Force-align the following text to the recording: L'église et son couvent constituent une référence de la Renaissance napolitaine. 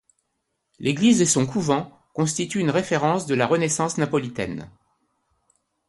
L'église 0.79 1.21
et 1.21 1.27
son 1.27 1.45
couvent 1.45 1.95
constituent 2.15 2.59
une 2.61 2.71
référence 2.71 3.27
de 3.27 3.35
la 3.35 3.45
Renaissance 3.45 3.99
napolitaine. 3.99 4.67